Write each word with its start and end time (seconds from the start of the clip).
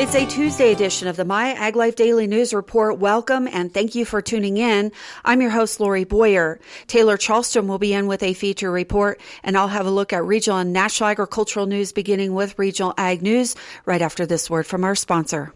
It's 0.00 0.14
a 0.14 0.24
Tuesday 0.24 0.72
edition 0.72 1.08
of 1.08 1.16
the 1.16 1.26
My 1.26 1.52
Ag 1.52 1.76
Life 1.76 1.94
Daily 1.94 2.26
News 2.26 2.54
Report. 2.54 2.96
Welcome 2.96 3.46
and 3.46 3.70
thank 3.70 3.94
you 3.94 4.06
for 4.06 4.22
tuning 4.22 4.56
in. 4.56 4.92
I'm 5.26 5.42
your 5.42 5.50
host, 5.50 5.78
Lori 5.78 6.04
Boyer. 6.04 6.58
Taylor 6.86 7.18
Chalstrom 7.18 7.66
will 7.66 7.78
be 7.78 7.92
in 7.92 8.06
with 8.06 8.22
a 8.22 8.32
feature 8.32 8.72
report, 8.72 9.20
and 9.42 9.58
I'll 9.58 9.68
have 9.68 9.84
a 9.84 9.90
look 9.90 10.14
at 10.14 10.24
regional 10.24 10.56
and 10.56 10.72
national 10.72 11.10
agricultural 11.10 11.66
news 11.66 11.92
beginning 11.92 12.32
with 12.32 12.58
Regional 12.58 12.94
Ag 12.96 13.20
News 13.20 13.56
right 13.84 14.00
after 14.00 14.24
this 14.24 14.48
word 14.48 14.66
from 14.66 14.84
our 14.84 14.94
sponsor. 14.94 15.52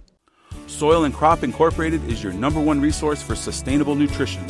Soil 0.67 1.05
and 1.05 1.15
Crop 1.15 1.43
Incorporated 1.43 2.05
is 2.11 2.23
your 2.23 2.35
number 2.35 2.61
one 2.61 2.83
resource 2.83 3.23
for 3.23 3.35
sustainable 3.35 3.95
nutrition. 3.95 4.45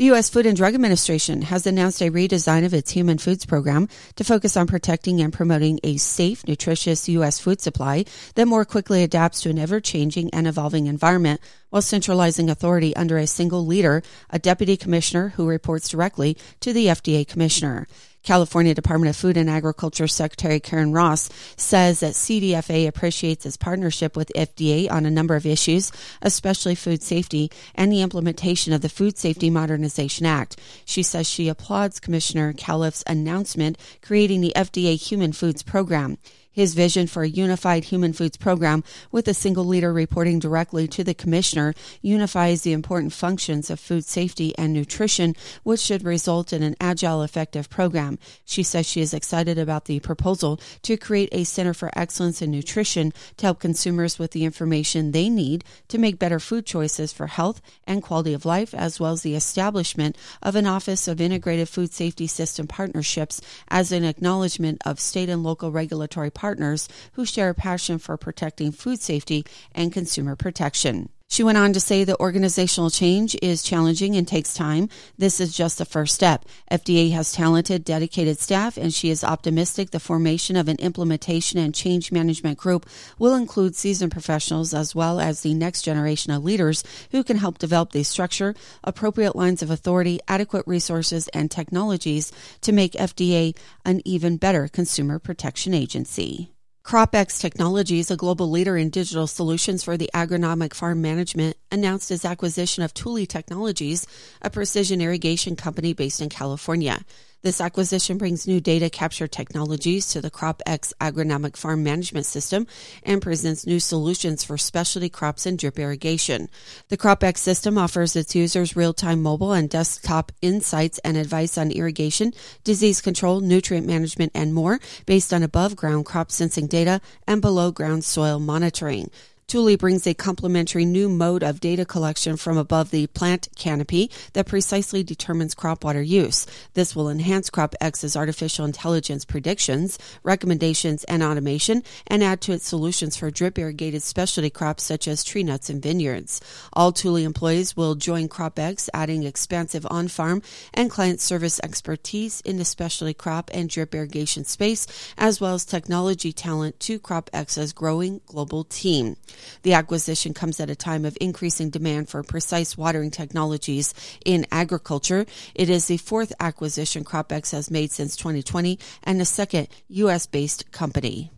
The 0.00 0.06
U.S. 0.06 0.30
Food 0.30 0.46
and 0.46 0.56
Drug 0.56 0.74
Administration 0.74 1.42
has 1.42 1.66
announced 1.66 2.00
a 2.00 2.10
redesign 2.10 2.64
of 2.64 2.72
its 2.72 2.90
human 2.90 3.18
foods 3.18 3.44
program 3.44 3.86
to 4.16 4.24
focus 4.24 4.56
on 4.56 4.66
protecting 4.66 5.20
and 5.20 5.30
promoting 5.30 5.78
a 5.84 5.98
safe, 5.98 6.42
nutritious 6.48 7.06
U.S. 7.10 7.38
food 7.38 7.60
supply 7.60 8.06
that 8.34 8.48
more 8.48 8.64
quickly 8.64 9.02
adapts 9.02 9.42
to 9.42 9.50
an 9.50 9.58
ever 9.58 9.78
changing 9.78 10.30
and 10.32 10.46
evolving 10.46 10.86
environment 10.86 11.42
while 11.70 11.82
centralizing 11.82 12.50
authority 12.50 12.94
under 12.94 13.16
a 13.16 13.26
single 13.26 13.64
leader, 13.64 14.02
a 14.28 14.38
deputy 14.38 14.76
commissioner 14.76 15.30
who 15.30 15.48
reports 15.48 15.88
directly 15.88 16.36
to 16.60 16.72
the 16.72 16.86
FDA 16.86 17.26
commissioner. 17.26 17.86
California 18.22 18.74
Department 18.74 19.08
of 19.08 19.16
Food 19.16 19.38
and 19.38 19.48
Agriculture 19.48 20.06
Secretary 20.06 20.60
Karen 20.60 20.92
Ross 20.92 21.30
says 21.56 22.00
that 22.00 22.12
CDFA 22.12 22.86
appreciates 22.86 23.46
its 23.46 23.56
partnership 23.56 24.14
with 24.14 24.30
FDA 24.36 24.90
on 24.90 25.06
a 25.06 25.10
number 25.10 25.36
of 25.36 25.46
issues, 25.46 25.90
especially 26.20 26.74
food 26.74 27.02
safety 27.02 27.50
and 27.74 27.90
the 27.90 28.02
implementation 28.02 28.74
of 28.74 28.82
the 28.82 28.90
Food 28.90 29.16
Safety 29.16 29.48
Modernization 29.48 30.26
Act. 30.26 30.60
She 30.84 31.02
says 31.02 31.28
she 31.28 31.48
applauds 31.48 31.98
Commissioner 31.98 32.52
Califf's 32.52 33.04
announcement 33.06 33.78
creating 34.02 34.42
the 34.42 34.52
FDA 34.54 34.96
Human 34.96 35.32
Foods 35.32 35.62
Program. 35.62 36.18
His 36.52 36.74
vision 36.74 37.06
for 37.06 37.22
a 37.22 37.28
unified 37.28 37.84
human 37.84 38.12
foods 38.12 38.36
program 38.36 38.82
with 39.12 39.28
a 39.28 39.34
single 39.34 39.64
leader 39.64 39.92
reporting 39.92 40.40
directly 40.40 40.88
to 40.88 41.04
the 41.04 41.14
commissioner 41.14 41.74
unifies 42.02 42.62
the 42.62 42.72
important 42.72 43.12
functions 43.12 43.70
of 43.70 43.78
food 43.78 44.04
safety 44.04 44.52
and 44.58 44.72
nutrition, 44.72 45.36
which 45.62 45.80
should 45.80 46.04
result 46.04 46.52
in 46.52 46.62
an 46.62 46.74
agile, 46.80 47.22
effective 47.22 47.70
program. 47.70 48.18
She 48.44 48.64
says 48.64 48.86
she 48.86 49.00
is 49.00 49.14
excited 49.14 49.58
about 49.58 49.84
the 49.84 50.00
proposal 50.00 50.60
to 50.82 50.96
create 50.96 51.28
a 51.32 51.44
Center 51.44 51.72
for 51.72 51.90
Excellence 51.94 52.42
in 52.42 52.50
Nutrition 52.50 53.12
to 53.36 53.46
help 53.46 53.60
consumers 53.60 54.18
with 54.18 54.32
the 54.32 54.44
information 54.44 55.12
they 55.12 55.28
need 55.28 55.64
to 55.88 55.98
make 55.98 56.18
better 56.18 56.40
food 56.40 56.66
choices 56.66 57.12
for 57.12 57.28
health 57.28 57.60
and 57.86 58.02
quality 58.02 58.32
of 58.32 58.44
life, 58.44 58.74
as 58.74 58.98
well 58.98 59.12
as 59.12 59.22
the 59.22 59.36
establishment 59.36 60.16
of 60.42 60.56
an 60.56 60.66
Office 60.66 61.06
of 61.06 61.20
Integrated 61.20 61.68
Food 61.68 61.92
Safety 61.92 62.26
System 62.26 62.66
Partnerships 62.66 63.40
as 63.68 63.92
an 63.92 64.04
acknowledgement 64.04 64.80
of 64.84 64.98
state 64.98 65.28
and 65.28 65.44
local 65.44 65.70
regulatory 65.70 66.30
partners 66.40 66.88
who 67.12 67.26
share 67.26 67.50
a 67.50 67.54
passion 67.54 67.98
for 67.98 68.16
protecting 68.16 68.72
food 68.72 69.00
safety 69.00 69.44
and 69.74 69.92
consumer 69.92 70.34
protection. 70.34 71.10
She 71.32 71.44
went 71.44 71.58
on 71.58 71.72
to 71.74 71.80
say 71.80 72.02
that 72.02 72.18
organizational 72.18 72.90
change 72.90 73.36
is 73.40 73.62
challenging 73.62 74.16
and 74.16 74.26
takes 74.26 74.52
time. 74.52 74.88
This 75.16 75.38
is 75.38 75.56
just 75.56 75.78
the 75.78 75.84
first 75.84 76.12
step. 76.12 76.44
FDA 76.72 77.12
has 77.12 77.30
talented, 77.30 77.84
dedicated 77.84 78.40
staff, 78.40 78.76
and 78.76 78.92
she 78.92 79.10
is 79.10 79.22
optimistic 79.22 79.92
the 79.92 80.00
formation 80.00 80.56
of 80.56 80.66
an 80.66 80.74
implementation 80.80 81.60
and 81.60 81.72
change 81.72 82.10
management 82.10 82.58
group 82.58 82.84
will 83.16 83.36
include 83.36 83.76
seasoned 83.76 84.10
professionals 84.10 84.74
as 84.74 84.92
well 84.92 85.20
as 85.20 85.42
the 85.42 85.54
next 85.54 85.82
generation 85.82 86.32
of 86.32 86.42
leaders 86.42 86.82
who 87.12 87.22
can 87.22 87.36
help 87.36 87.58
develop 87.58 87.92
the 87.92 88.02
structure, 88.02 88.52
appropriate 88.82 89.36
lines 89.36 89.62
of 89.62 89.70
authority, 89.70 90.18
adequate 90.26 90.66
resources, 90.66 91.28
and 91.28 91.48
technologies 91.48 92.32
to 92.60 92.72
make 92.72 92.94
FDA 92.94 93.56
an 93.84 94.02
even 94.04 94.36
better 94.36 94.66
consumer 94.66 95.20
protection 95.20 95.74
agency. 95.74 96.50
CropX 96.84 97.38
Technologies, 97.38 98.10
a 98.10 98.16
global 98.16 98.50
leader 98.50 98.76
in 98.76 98.88
digital 98.88 99.26
solutions 99.26 99.84
for 99.84 99.96
the 99.96 100.10
agronomic 100.14 100.74
farm 100.74 101.02
management, 101.02 101.56
announced 101.70 102.10
its 102.10 102.24
acquisition 102.24 102.82
of 102.82 102.94
Tule 102.94 103.26
Technologies, 103.26 104.06
a 104.40 104.50
precision 104.50 105.00
irrigation 105.00 105.56
company 105.56 105.92
based 105.92 106.20
in 106.20 106.30
California. 106.30 107.04
This 107.42 107.62
acquisition 107.62 108.18
brings 108.18 108.46
new 108.46 108.60
data 108.60 108.90
capture 108.90 109.26
technologies 109.26 110.08
to 110.08 110.20
the 110.20 110.30
CropX 110.30 110.92
agronomic 111.00 111.56
farm 111.56 111.82
management 111.82 112.26
system 112.26 112.66
and 113.02 113.22
presents 113.22 113.66
new 113.66 113.80
solutions 113.80 114.44
for 114.44 114.58
specialty 114.58 115.08
crops 115.08 115.46
and 115.46 115.58
drip 115.58 115.78
irrigation. 115.78 116.50
The 116.88 116.98
CropX 116.98 117.38
system 117.38 117.78
offers 117.78 118.14
its 118.14 118.34
users 118.34 118.76
real-time 118.76 119.22
mobile 119.22 119.54
and 119.54 119.70
desktop 119.70 120.32
insights 120.42 120.98
and 120.98 121.16
advice 121.16 121.56
on 121.56 121.70
irrigation, 121.70 122.34
disease 122.62 123.00
control, 123.00 123.40
nutrient 123.40 123.86
management, 123.86 124.32
and 124.34 124.52
more 124.52 124.78
based 125.06 125.32
on 125.32 125.42
above 125.42 125.76
ground 125.76 126.04
crop 126.04 126.30
sensing 126.30 126.66
data 126.66 127.00
and 127.26 127.40
below 127.40 127.70
ground 127.70 128.04
soil 128.04 128.38
monitoring. 128.38 129.10
Tule 129.50 129.76
brings 129.76 130.06
a 130.06 130.14
complementary 130.14 130.84
new 130.84 131.08
mode 131.08 131.42
of 131.42 131.58
data 131.58 131.84
collection 131.84 132.36
from 132.36 132.56
above 132.56 132.92
the 132.92 133.08
plant 133.08 133.48
canopy 133.56 134.08
that 134.34 134.46
precisely 134.46 135.02
determines 135.02 135.56
crop 135.56 135.82
water 135.82 136.00
use. 136.00 136.46
This 136.74 136.94
will 136.94 137.10
enhance 137.10 137.50
CropX's 137.50 138.16
artificial 138.16 138.64
intelligence 138.64 139.24
predictions, 139.24 139.98
recommendations, 140.22 141.02
and 141.02 141.20
automation, 141.20 141.82
and 142.06 142.22
add 142.22 142.40
to 142.42 142.52
its 142.52 142.68
solutions 142.68 143.16
for 143.16 143.32
drip 143.32 143.58
irrigated 143.58 144.04
specialty 144.04 144.50
crops 144.50 144.84
such 144.84 145.08
as 145.08 145.24
tree 145.24 145.42
nuts 145.42 145.68
and 145.68 145.82
vineyards. 145.82 146.40
All 146.72 146.92
Tule 146.92 147.16
employees 147.16 147.76
will 147.76 147.96
join 147.96 148.28
CropX, 148.28 148.88
adding 148.94 149.24
expansive 149.24 149.84
on-farm 149.90 150.42
and 150.72 150.92
client 150.92 151.20
service 151.20 151.58
expertise 151.64 152.40
in 152.42 152.58
the 152.58 152.64
specialty 152.64 153.14
crop 153.14 153.50
and 153.52 153.68
drip 153.68 153.96
irrigation 153.96 154.44
space, 154.44 154.86
as 155.18 155.40
well 155.40 155.54
as 155.54 155.64
technology 155.64 156.32
talent 156.32 156.78
to 156.78 157.00
CropX's 157.00 157.72
growing 157.72 158.20
global 158.26 158.62
team. 158.62 159.16
The 159.62 159.74
acquisition 159.74 160.34
comes 160.34 160.60
at 160.60 160.70
a 160.70 160.76
time 160.76 161.04
of 161.04 161.16
increasing 161.20 161.70
demand 161.70 162.08
for 162.08 162.22
precise 162.22 162.76
watering 162.76 163.10
technologies 163.10 163.94
in 164.24 164.46
agriculture. 164.50 165.26
It 165.54 165.70
is 165.70 165.86
the 165.86 165.96
fourth 165.96 166.32
acquisition 166.40 167.04
CropX 167.04 167.52
has 167.52 167.70
made 167.70 167.92
since 167.92 168.16
2020 168.16 168.78
and 169.02 169.20
the 169.20 169.24
second 169.24 169.68
U.S. 169.88 170.26
based 170.26 170.70
company. 170.72 171.30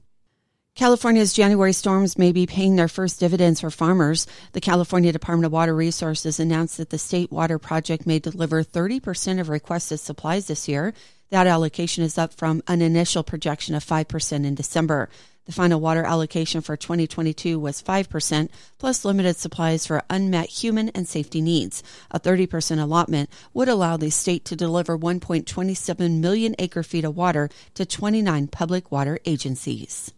California's 0.74 1.34
January 1.34 1.74
storms 1.74 2.16
may 2.16 2.32
be 2.32 2.46
paying 2.46 2.76
their 2.76 2.88
first 2.88 3.20
dividends 3.20 3.60
for 3.60 3.70
farmers. 3.70 4.26
The 4.52 4.60
California 4.60 5.12
Department 5.12 5.44
of 5.44 5.52
Water 5.52 5.74
Resources 5.74 6.40
announced 6.40 6.78
that 6.78 6.88
the 6.88 6.96
state 6.96 7.30
water 7.30 7.58
project 7.58 8.06
may 8.06 8.18
deliver 8.18 8.64
30% 8.64 9.38
of 9.38 9.50
requested 9.50 10.00
supplies 10.00 10.46
this 10.46 10.68
year. 10.68 10.94
That 11.28 11.46
allocation 11.46 12.04
is 12.04 12.16
up 12.16 12.32
from 12.32 12.62
an 12.68 12.80
initial 12.80 13.22
projection 13.22 13.74
of 13.74 13.84
5% 13.84 14.46
in 14.46 14.54
December. 14.54 15.10
The 15.44 15.52
final 15.52 15.80
water 15.80 16.04
allocation 16.04 16.60
for 16.60 16.76
2022 16.76 17.58
was 17.58 17.82
5%, 17.82 18.48
plus 18.78 19.04
limited 19.04 19.36
supplies 19.36 19.86
for 19.86 20.02
unmet 20.08 20.46
human 20.46 20.90
and 20.90 21.08
safety 21.08 21.40
needs. 21.40 21.82
A 22.12 22.20
30% 22.20 22.80
allotment 22.80 23.28
would 23.52 23.68
allow 23.68 23.96
the 23.96 24.10
state 24.10 24.44
to 24.44 24.56
deliver 24.56 24.96
1.27 24.96 26.20
million 26.20 26.54
acre 26.60 26.84
feet 26.84 27.04
of 27.04 27.16
water 27.16 27.48
to 27.74 27.84
29 27.84 28.46
public 28.48 28.92
water 28.92 29.18
agencies. 29.24 30.12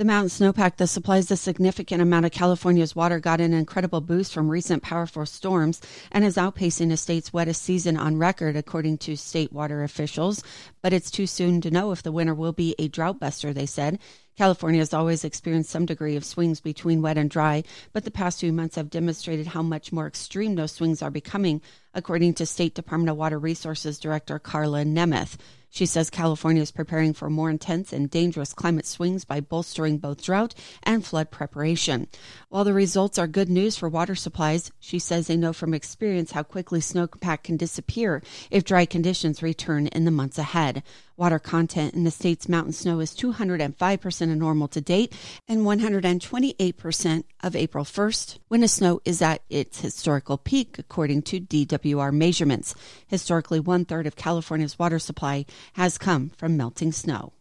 The 0.00 0.06
mountain 0.06 0.30
snowpack 0.30 0.78
that 0.78 0.86
supplies 0.86 1.30
a 1.30 1.36
significant 1.36 2.00
amount 2.00 2.24
of 2.24 2.32
California's 2.32 2.96
water 2.96 3.20
got 3.20 3.38
an 3.38 3.52
incredible 3.52 4.00
boost 4.00 4.32
from 4.32 4.48
recent 4.48 4.82
powerful 4.82 5.26
storms 5.26 5.78
and 6.10 6.24
is 6.24 6.36
outpacing 6.36 6.88
the 6.88 6.96
state's 6.96 7.34
wettest 7.34 7.62
season 7.62 7.98
on 7.98 8.16
record, 8.16 8.56
according 8.56 8.96
to 8.96 9.14
state 9.14 9.52
water 9.52 9.82
officials. 9.82 10.42
But 10.80 10.94
it's 10.94 11.10
too 11.10 11.26
soon 11.26 11.60
to 11.60 11.70
know 11.70 11.92
if 11.92 12.02
the 12.02 12.12
winter 12.12 12.34
will 12.34 12.54
be 12.54 12.74
a 12.78 12.88
drought 12.88 13.20
buster, 13.20 13.52
they 13.52 13.66
said. 13.66 13.98
California 14.40 14.80
has 14.80 14.94
always 14.94 15.22
experienced 15.22 15.68
some 15.68 15.84
degree 15.84 16.16
of 16.16 16.24
swings 16.24 16.60
between 16.60 17.02
wet 17.02 17.18
and 17.18 17.28
dry, 17.28 17.62
but 17.92 18.04
the 18.04 18.10
past 18.10 18.40
few 18.40 18.54
months 18.54 18.76
have 18.76 18.88
demonstrated 18.88 19.48
how 19.48 19.60
much 19.60 19.92
more 19.92 20.06
extreme 20.06 20.54
those 20.54 20.72
swings 20.72 21.02
are 21.02 21.10
becoming, 21.10 21.60
according 21.92 22.32
to 22.32 22.46
State 22.46 22.74
Department 22.74 23.10
of 23.10 23.18
Water 23.18 23.38
Resources 23.38 23.98
Director 23.98 24.38
Karla 24.38 24.82
Nemeth. 24.82 25.36
She 25.68 25.86
says 25.86 26.10
California 26.10 26.62
is 26.62 26.72
preparing 26.72 27.12
for 27.12 27.30
more 27.30 27.48
intense 27.48 27.92
and 27.92 28.10
dangerous 28.10 28.52
climate 28.52 28.86
swings 28.86 29.24
by 29.24 29.40
bolstering 29.40 29.98
both 29.98 30.24
drought 30.24 30.54
and 30.82 31.04
flood 31.04 31.30
preparation. 31.30 32.08
While 32.48 32.64
the 32.64 32.72
results 32.72 33.18
are 33.18 33.28
good 33.28 33.48
news 33.48 33.76
for 33.76 33.88
water 33.88 34.16
supplies, 34.16 34.72
she 34.80 34.98
says 34.98 35.26
they 35.26 35.36
know 35.36 35.52
from 35.52 35.72
experience 35.72 36.32
how 36.32 36.42
quickly 36.42 36.80
snowpack 36.80 37.44
can 37.44 37.56
disappear 37.56 38.20
if 38.50 38.64
dry 38.64 38.84
conditions 38.84 39.44
return 39.44 39.86
in 39.88 40.06
the 40.06 40.10
months 40.10 40.38
ahead. 40.38 40.82
Water 41.20 41.38
content 41.38 41.92
in 41.92 42.04
the 42.04 42.10
state's 42.10 42.48
mountain 42.48 42.72
snow 42.72 42.98
is 42.98 43.14
205% 43.14 44.32
of 44.32 44.38
normal 44.38 44.68
to 44.68 44.80
date 44.80 45.14
and 45.46 45.66
128% 45.66 47.24
of 47.42 47.54
April 47.54 47.84
1st, 47.84 48.38
when 48.48 48.62
the 48.62 48.68
snow 48.68 49.02
is 49.04 49.20
at 49.20 49.42
its 49.50 49.82
historical 49.82 50.38
peak, 50.38 50.78
according 50.78 51.20
to 51.20 51.38
DWR 51.38 52.10
measurements. 52.10 52.74
Historically, 53.06 53.60
one 53.60 53.84
third 53.84 54.06
of 54.06 54.16
California's 54.16 54.78
water 54.78 54.98
supply 54.98 55.44
has 55.74 55.98
come 55.98 56.30
from 56.38 56.56
melting 56.56 56.90
snow. 56.90 57.34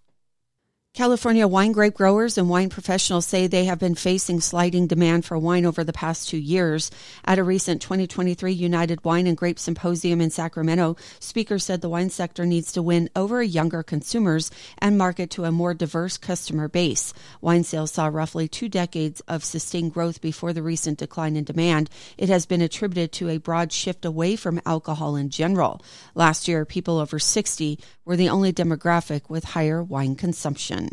California 1.00 1.48
wine 1.48 1.72
grape 1.72 1.94
growers 1.94 2.38
and 2.38 2.50
wine 2.50 2.68
professionals 2.68 3.26
say 3.26 3.48
they 3.48 3.64
have 3.64 3.80
been 3.80 3.96
facing 3.96 4.42
sliding 4.42 4.86
demand 4.86 5.24
for 5.24 5.40
wine 5.40 5.66
over 5.66 5.82
the 5.82 5.94
past 5.94 6.28
two 6.28 6.38
years. 6.38 6.92
At 7.24 7.40
a 7.40 7.44
recent 7.46 7.82
2023 7.82 8.52
United 8.52 9.06
Wine 9.06 9.26
and 9.26 9.38
Grape 9.38 9.60
Symposium 9.60 10.20
in 10.20 10.30
Sacramento, 10.30 10.98
speakers 11.22 11.64
said 11.64 11.80
the 11.80 11.88
wine 11.88 12.10
sector 12.10 12.46
needs 12.46 12.74
to 12.74 12.82
win 12.82 13.10
over 13.16 13.42
younger 13.42 13.82
consumers 13.82 14.52
and 14.80 14.98
market 14.98 15.30
to 15.30 15.46
a 15.46 15.54
more 15.54 15.74
diverse 15.74 16.18
customer 16.18 16.68
base. 16.68 17.14
Wine 17.40 17.64
sales 17.64 17.94
saw 17.94 18.08
roughly 18.08 18.50
two 18.50 18.68
decades 18.68 19.22
of 19.22 19.46
sustained 19.46 19.94
growth 19.94 20.20
before 20.20 20.52
the 20.52 20.62
recent 20.62 21.00
decline 21.00 21.38
in 21.38 21.46
demand. 21.46 21.90
It 22.18 22.28
has 22.28 22.46
been 22.46 22.62
attributed 22.62 23.14
to 23.14 23.30
a 23.30 23.38
broad 23.38 23.72
shift 23.72 24.04
away 24.04 24.36
from 24.36 24.60
alcohol 24.66 25.16
in 25.16 25.30
general. 25.30 25.82
Last 26.14 26.50
year, 26.50 26.66
people 26.66 26.98
over 26.98 27.20
60 27.20 27.80
were 28.04 28.18
the 28.18 28.28
only 28.28 28.52
demographic 28.52 29.30
with 29.30 29.46
higher 29.46 29.82
wine 29.82 30.18
consumption. 30.18 30.89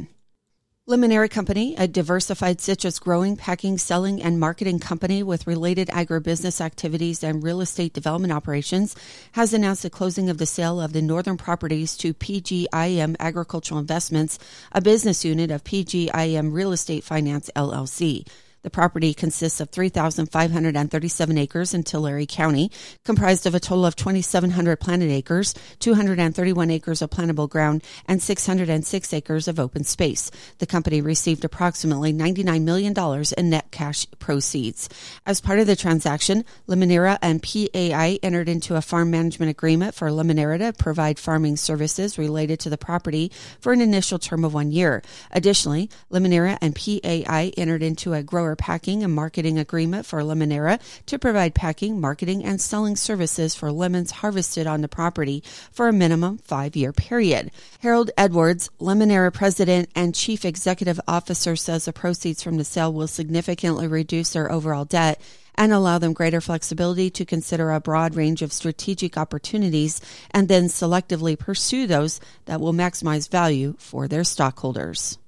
Limoneira 0.88 1.28
Company, 1.28 1.74
a 1.76 1.88
diversified 1.88 2.60
citrus 2.60 3.00
growing, 3.00 3.34
packing, 3.34 3.76
selling, 3.76 4.22
and 4.22 4.38
marketing 4.38 4.78
company 4.78 5.20
with 5.20 5.44
related 5.44 5.88
agribusiness 5.88 6.60
activities 6.60 7.24
and 7.24 7.42
real 7.42 7.60
estate 7.60 7.92
development 7.92 8.32
operations, 8.32 8.94
has 9.32 9.52
announced 9.52 9.82
the 9.82 9.90
closing 9.90 10.30
of 10.30 10.38
the 10.38 10.46
sale 10.46 10.80
of 10.80 10.92
the 10.92 11.02
northern 11.02 11.36
properties 11.36 11.96
to 11.96 12.14
PGIM 12.14 13.16
Agricultural 13.18 13.80
Investments, 13.80 14.38
a 14.70 14.80
business 14.80 15.24
unit 15.24 15.50
of 15.50 15.64
PGIM 15.64 16.52
Real 16.52 16.70
Estate 16.70 17.02
Finance 17.02 17.50
LLC. 17.56 18.24
The 18.66 18.70
property 18.70 19.14
consists 19.14 19.60
of 19.60 19.70
3,537 19.70 21.38
acres 21.38 21.72
in 21.72 21.84
Tulare 21.84 22.26
County, 22.26 22.72
comprised 23.04 23.46
of 23.46 23.54
a 23.54 23.60
total 23.60 23.86
of 23.86 23.94
2,700 23.94 24.80
planted 24.80 25.08
acres, 25.08 25.54
231 25.78 26.72
acres 26.72 27.00
of 27.00 27.10
plantable 27.10 27.48
ground, 27.48 27.84
and 28.08 28.20
606 28.20 29.14
acres 29.14 29.46
of 29.46 29.60
open 29.60 29.84
space. 29.84 30.32
The 30.58 30.66
company 30.66 31.00
received 31.00 31.44
approximately 31.44 32.12
$99 32.12 32.64
million 32.64 32.92
in 33.38 33.50
net 33.50 33.70
cash 33.70 34.04
proceeds. 34.18 34.88
As 35.24 35.40
part 35.40 35.60
of 35.60 35.68
the 35.68 35.76
transaction, 35.76 36.44
Limoneira 36.66 37.18
and 37.22 37.40
PAI 37.40 38.18
entered 38.20 38.48
into 38.48 38.74
a 38.74 38.82
farm 38.82 39.12
management 39.12 39.50
agreement 39.50 39.94
for 39.94 40.08
Limoneira 40.08 40.58
to 40.58 40.72
provide 40.72 41.20
farming 41.20 41.56
services 41.56 42.18
related 42.18 42.58
to 42.58 42.70
the 42.70 42.76
property 42.76 43.30
for 43.60 43.72
an 43.72 43.80
initial 43.80 44.18
term 44.18 44.44
of 44.44 44.54
one 44.54 44.72
year. 44.72 45.04
Additionally, 45.30 45.88
Limoneira 46.10 46.58
and 46.60 46.74
PAI 46.74 47.52
entered 47.56 47.84
into 47.84 48.12
a 48.12 48.24
grower 48.24 48.55
packing 48.56 49.02
and 49.02 49.14
marketing 49.14 49.58
agreement 49.58 50.06
for 50.06 50.20
Limoneira 50.20 50.80
to 51.06 51.18
provide 51.18 51.54
packing, 51.54 52.00
marketing, 52.00 52.44
and 52.44 52.60
selling 52.60 52.96
services 52.96 53.54
for 53.54 53.70
lemons 53.70 54.10
harvested 54.10 54.66
on 54.66 54.80
the 54.80 54.88
property 54.88 55.42
for 55.70 55.88
a 55.88 55.92
minimum 55.92 56.38
five 56.38 56.74
year 56.74 56.92
period. 56.92 57.50
Harold 57.80 58.10
Edwards, 58.16 58.70
Limoneira 58.80 59.32
president 59.32 59.90
and 59.94 60.14
chief 60.14 60.44
executive 60.44 61.00
officer, 61.06 61.56
says 61.56 61.84
the 61.84 61.92
proceeds 61.92 62.42
from 62.42 62.56
the 62.56 62.64
sale 62.64 62.92
will 62.92 63.06
significantly 63.06 63.86
reduce 63.86 64.32
their 64.32 64.50
overall 64.50 64.84
debt 64.84 65.20
and 65.56 65.72
allow 65.72 65.98
them 65.98 66.12
greater 66.12 66.40
flexibility 66.40 67.10
to 67.10 67.24
consider 67.24 67.70
a 67.70 67.80
broad 67.80 68.14
range 68.14 68.42
of 68.42 68.52
strategic 68.52 69.16
opportunities 69.16 70.00
and 70.30 70.48
then 70.48 70.64
selectively 70.64 71.38
pursue 71.38 71.86
those 71.86 72.20
that 72.44 72.60
will 72.60 72.72
maximize 72.72 73.30
value 73.30 73.74
for 73.78 74.06
their 74.06 74.24
stockholders 74.24 75.18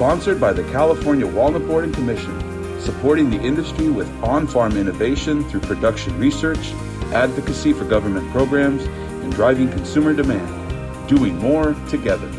sponsored 0.00 0.40
by 0.40 0.50
the 0.50 0.64
California 0.72 1.26
Walnut 1.26 1.66
Board 1.66 1.84
and 1.84 1.92
Commission, 1.92 2.80
supporting 2.80 3.28
the 3.28 3.38
industry 3.42 3.90
with 3.90 4.10
on 4.24 4.46
farm 4.46 4.78
innovation 4.78 5.44
through 5.50 5.60
production 5.60 6.18
research, 6.18 6.72
advocacy 7.12 7.74
for 7.74 7.84
government 7.84 8.26
programs, 8.30 8.82
and 9.22 9.30
driving 9.34 9.68
consumer 9.68 10.14
demand. 10.14 10.48
Doing 11.06 11.36
more 11.36 11.74
together. 11.90 12.32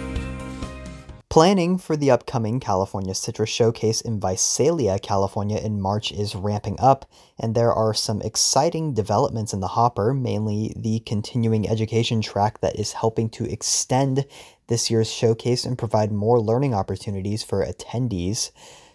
Planning 1.30 1.78
for 1.78 1.96
the 1.96 2.10
upcoming 2.10 2.60
California 2.60 3.14
Citrus 3.14 3.52
Showcase 3.52 4.02
in 4.02 4.20
Visalia, 4.20 4.98
California 4.98 5.58
in 5.58 5.80
March 5.80 6.12
is 6.12 6.36
ramping 6.36 6.78
up, 6.80 7.06
and 7.40 7.54
there 7.54 7.72
are 7.72 7.94
some 7.94 8.22
exciting 8.24 8.96
developments 8.96 9.54
in 9.54 9.60
the 9.60 9.68
hopper, 9.68 10.16
mainly 10.16 10.74
the 10.76 11.00
continuing 11.02 11.70
education 11.70 12.22
track 12.22 12.60
that 12.60 12.78
is 12.78 12.94
helping 12.94 13.30
to 13.30 13.46
extend 13.46 14.26
this 14.72 14.90
year's 14.90 15.12
showcase 15.12 15.66
and 15.66 15.78
provide 15.78 16.14
more 16.14 16.40
learning 16.40 16.74
opportunities 16.74 17.44
for 17.44 17.66
attendees. 17.66 18.52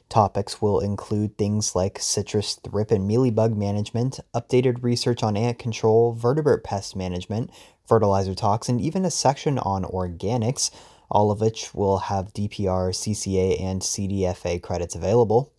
Topics 0.08 0.62
will 0.62 0.81
include 0.81 1.37
things 1.37 1.75
like 1.75 1.99
citrus 1.99 2.55
thrip 2.55 2.90
and 2.90 3.06
mealybug 3.06 3.55
management, 3.55 4.19
updated 4.34 4.82
research 4.82 5.23
on 5.23 5.37
ant 5.37 5.58
control, 5.58 6.14
vertebrate 6.14 6.64
pest 6.64 6.96
management, 6.96 7.50
fertilizer 7.87 8.34
talks, 8.34 8.70
and 8.70 8.81
even 8.81 9.05
a 9.05 9.11
section 9.11 9.58
on 9.58 9.84
organics, 9.84 10.70
all 11.11 11.31
of 11.31 11.43
which 11.43 11.75
will 11.75 11.99
have 11.99 12.32
DPR, 12.32 12.88
CCA, 12.94 13.61
and 13.61 13.82
CDFA 13.82 14.62
credits 14.62 14.94
available. 14.94 15.52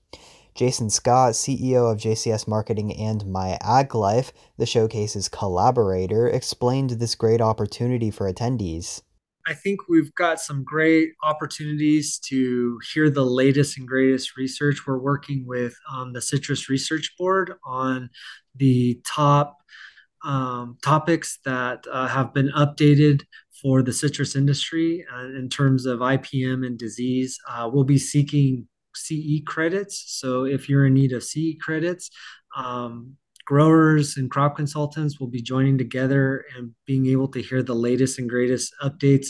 Jason 0.56 0.90
Scott, 0.90 1.34
CEO 1.34 1.92
of 1.92 2.00
JCS 2.00 2.48
Marketing 2.48 2.92
and 2.92 3.32
My 3.32 3.60
Ag 3.62 3.94
Life, 3.94 4.34
the 4.58 4.66
showcase's 4.66 5.30
collaborator, 5.30 6.28
explained 6.28 6.90
this 6.90 7.14
great 7.14 7.40
opportunity 7.40 8.10
for 8.10 8.34
attendees. 8.34 9.04
I 9.48 9.54
think 9.54 9.88
we've 9.88 10.14
got 10.16 10.42
some 10.42 10.66
great 10.66 11.14
opportunities 11.24 12.20
to 12.26 12.80
hear 12.94 13.10
the 13.10 13.24
latest 13.24 13.78
and 13.78 13.88
greatest 13.88 14.36
research. 14.36 14.86
We're 14.86 15.00
working 15.00 15.46
with 15.48 15.74
um, 15.90 16.12
the 16.12 16.22
Citrus 16.22 16.70
Research 16.70 17.16
Board 17.18 17.54
on 17.66 18.10
the 18.56 19.00
top 19.06 19.58
um, 20.26 20.78
topics 20.84 21.40
that 21.46 21.86
uh, 21.90 22.08
have 22.08 22.34
been 22.34 22.50
updated 22.58 23.24
for 23.62 23.82
the 23.82 23.94
citrus 23.94 24.36
industry 24.36 25.06
uh, 25.16 25.28
in 25.28 25.48
terms 25.50 25.86
of 25.86 26.00
IPM 26.00 26.66
and 26.66 26.78
disease. 26.78 27.40
Uh, 27.50 27.70
we'll 27.72 27.86
be 27.86 27.98
seeking 27.98 28.68
CE 28.96 29.42
credits. 29.46 30.04
So 30.08 30.44
if 30.44 30.68
you're 30.68 30.88
in 30.88 30.94
need 30.94 31.14
of 31.14 31.24
CE 31.24 31.56
credits, 31.62 32.10
um, 32.56 33.16
growers 33.48 34.18
and 34.18 34.30
crop 34.30 34.58
consultants 34.58 35.20
will 35.20 35.28
be 35.28 35.42
joining 35.42 35.78
together 35.78 36.44
and 36.56 36.72
being 36.86 37.08
able 37.08 37.30
to 37.30 37.42
hear 37.42 37.64
the 37.64 37.74
latest 37.74 38.20
and 38.20 38.30
greatest 38.30 38.76
updates 38.84 39.30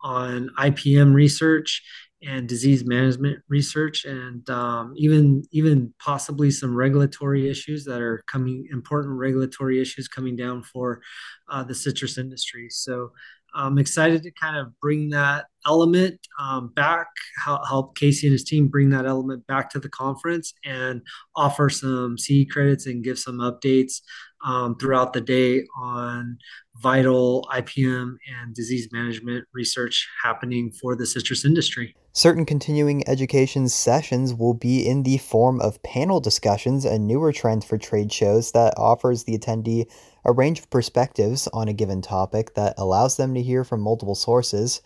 on 0.00 0.48
IPM 0.58 1.12
research 1.12 1.82
and 2.22 2.48
disease 2.48 2.84
management 2.84 3.38
research, 3.48 4.04
and 4.04 4.48
um, 4.50 4.92
even 4.96 5.44
even 5.52 5.94
possibly 6.00 6.50
some 6.50 6.74
regulatory 6.74 7.48
issues 7.48 7.84
that 7.84 8.00
are 8.00 8.22
coming, 8.26 8.66
important 8.72 9.16
regulatory 9.16 9.80
issues 9.80 10.08
coming 10.08 10.34
down 10.34 10.62
for 10.62 11.00
uh, 11.48 11.62
the 11.62 11.74
citrus 11.74 12.18
industry. 12.18 12.68
So 12.70 13.12
I'm 13.54 13.78
excited 13.78 14.22
to 14.22 14.30
kind 14.32 14.56
of 14.56 14.78
bring 14.80 15.10
that 15.10 15.46
element 15.66 16.18
um, 16.40 16.68
back, 16.68 17.08
help 17.44 17.96
Casey 17.96 18.26
and 18.26 18.32
his 18.32 18.44
team 18.44 18.68
bring 18.68 18.90
that 18.90 19.06
element 19.06 19.46
back 19.46 19.70
to 19.70 19.80
the 19.80 19.88
conference 19.88 20.54
and 20.64 21.02
offer 21.36 21.68
some 21.68 22.16
CE 22.16 22.44
credits 22.50 22.86
and 22.86 23.04
give 23.04 23.18
some 23.18 23.38
updates 23.38 24.00
um, 24.44 24.76
throughout 24.76 25.12
the 25.12 25.20
day 25.20 25.64
on 25.76 26.38
vital 26.76 27.46
IPM 27.52 28.16
and 28.40 28.54
disease 28.54 28.88
management 28.92 29.44
research 29.52 30.08
happening 30.22 30.70
for 30.70 30.94
the 30.94 31.06
citrus 31.06 31.44
industry. 31.44 31.94
Certain 32.12 32.44
continuing 32.44 33.08
education 33.08 33.68
sessions 33.68 34.34
will 34.34 34.54
be 34.54 34.86
in 34.86 35.02
the 35.02 35.18
form 35.18 35.60
of 35.60 35.82
panel 35.82 36.20
discussions, 36.20 36.84
a 36.84 36.98
newer 36.98 37.32
trend 37.32 37.64
for 37.64 37.78
trade 37.78 38.12
shows 38.12 38.52
that 38.52 38.74
offers 38.76 39.24
the 39.24 39.38
attendee 39.38 39.86
a 40.24 40.32
range 40.32 40.58
of 40.58 40.70
perspectives 40.70 41.48
on 41.52 41.68
a 41.68 41.72
given 41.72 42.02
topic 42.02 42.54
that 42.54 42.74
allows 42.76 43.16
them 43.16 43.34
to 43.34 43.42
hear 43.42 43.64
from 43.64 43.80
multiple 43.80 44.14
sources. 44.14 44.82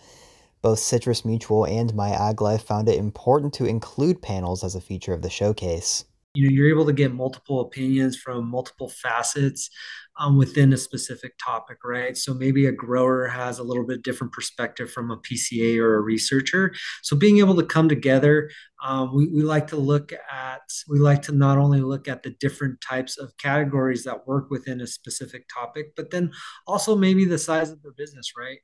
Both 0.60 0.78
Citrus 0.78 1.24
Mutual 1.24 1.66
and 1.66 1.94
My 1.94 2.10
Ag 2.10 2.40
Life 2.40 2.62
found 2.62 2.88
it 2.88 2.98
important 2.98 3.52
to 3.54 3.64
include 3.64 4.22
panels 4.22 4.62
as 4.62 4.74
a 4.74 4.80
feature 4.80 5.12
of 5.12 5.22
the 5.22 5.30
showcase 5.30 6.04
you 6.34 6.44
know 6.44 6.52
you're 6.52 6.68
able 6.68 6.86
to 6.86 6.92
get 6.92 7.12
multiple 7.12 7.60
opinions 7.60 8.16
from 8.16 8.48
multiple 8.48 8.88
facets 8.88 9.70
um, 10.18 10.36
within 10.36 10.72
a 10.72 10.76
specific 10.76 11.32
topic 11.42 11.78
right 11.84 12.16
so 12.16 12.32
maybe 12.32 12.66
a 12.66 12.72
grower 12.72 13.26
has 13.26 13.58
a 13.58 13.62
little 13.62 13.86
bit 13.86 14.02
different 14.02 14.32
perspective 14.32 14.90
from 14.90 15.10
a 15.10 15.16
pca 15.18 15.78
or 15.78 15.96
a 15.96 16.00
researcher 16.00 16.72
so 17.02 17.16
being 17.16 17.38
able 17.38 17.54
to 17.54 17.64
come 17.64 17.88
together 17.88 18.48
um, 18.82 19.14
we, 19.14 19.28
we 19.28 19.42
like 19.42 19.68
to 19.68 19.76
look 19.76 20.12
at. 20.12 20.60
We 20.88 20.98
like 20.98 21.22
to 21.22 21.32
not 21.32 21.56
only 21.56 21.80
look 21.80 22.08
at 22.08 22.22
the 22.22 22.30
different 22.40 22.80
types 22.80 23.16
of 23.16 23.36
categories 23.36 24.02
that 24.04 24.26
work 24.26 24.50
within 24.50 24.80
a 24.80 24.86
specific 24.86 25.48
topic, 25.48 25.94
but 25.96 26.10
then 26.10 26.32
also 26.66 26.96
maybe 26.96 27.24
the 27.24 27.38
size 27.38 27.70
of 27.70 27.80
their 27.82 27.92
business, 27.92 28.32
right? 28.36 28.58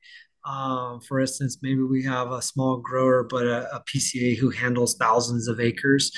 Um, 0.45 1.01
for 1.01 1.19
instance, 1.19 1.57
maybe 1.61 1.81
we 1.81 2.03
have 2.03 2.31
a 2.31 2.41
small 2.41 2.77
grower, 2.77 3.23
but 3.23 3.45
a, 3.45 3.75
a 3.75 3.83
PCA 3.83 4.37
who 4.37 4.49
handles 4.49 4.95
thousands 4.95 5.47
of 5.47 5.59
acres, 5.59 6.11